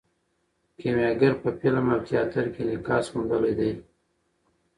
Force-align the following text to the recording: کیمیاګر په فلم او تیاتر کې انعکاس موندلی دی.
کیمیاګر 0.79 1.33
په 1.41 1.49
فلم 1.59 1.85
او 1.93 1.99
تیاتر 2.07 2.45
کې 2.53 2.61
انعکاس 2.63 3.05
موندلی 3.13 3.53
دی. 3.59 3.71